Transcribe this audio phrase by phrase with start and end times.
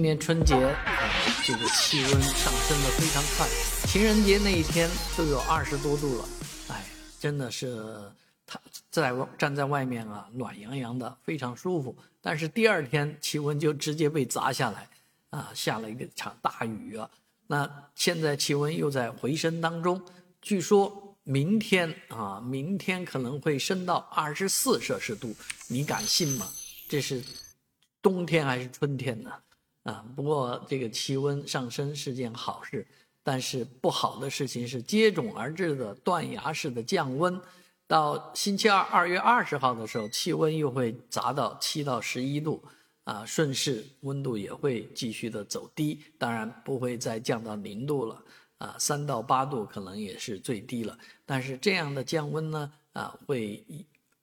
[0.00, 0.82] 今年春节啊，
[1.44, 3.46] 这个气温上升的非常快，
[3.86, 6.28] 情人节那一天都有二十多度了，
[6.68, 6.86] 哎，
[7.18, 8.10] 真的是
[8.46, 8.58] 他
[8.90, 11.94] 在站在外面啊，暖洋洋的，非常舒服。
[12.22, 14.88] 但是第二天气温就直接被砸下来，
[15.28, 17.06] 啊，下了一个场大雨啊。
[17.46, 20.00] 那现在气温又在回升当中，
[20.40, 25.36] 据说明天啊，明天可能会升到二十四摄氏度，
[25.68, 26.48] 你敢信吗？
[26.88, 27.22] 这是
[28.00, 29.30] 冬天还是春天呢？
[29.84, 32.86] 啊，不过这个气温上升是件好事，
[33.22, 37.40] 但是不好的事情是接踵而至的断崖式的降温。
[37.86, 42.62] 到星期二二月二十号的时候，气温又会砸到七到十一度，
[43.02, 48.22] 啊，顺势温度也会继续的走低，当然不会再降到零度了，
[48.58, 50.96] 啊，三到八度可能也是最低了。
[51.26, 53.64] 但是这样的降温呢，啊，会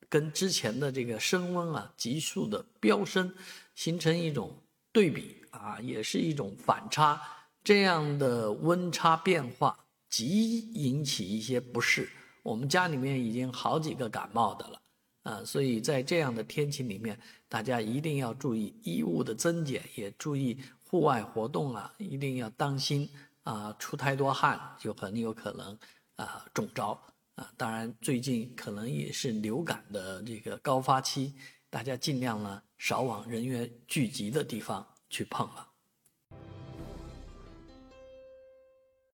[0.08, 3.34] 跟之前的这个升温啊急速的飙升，
[3.76, 4.56] 形成一种
[4.98, 5.36] 对比。
[5.52, 7.20] 啊，也是一种反差，
[7.64, 9.76] 这样的温差变化
[10.08, 12.08] 极引起一些不适。
[12.44, 14.82] 我们家里面已经好几个感冒的了，
[15.24, 23.10] 啊，所以在这样的天气里面，大家一定要注意衣物的增减，也注意户外活动啊，一定要当心
[23.44, 25.76] 啊，出太多汗就很有可能
[26.18, 27.02] 啊中招
[27.34, 27.52] 啊。
[27.58, 31.34] 当然，最近可能也是流感的这个高发期，
[31.78, 34.84] 大家尽量呢少往人员聚集的地方。
[35.10, 35.68] 去碰了。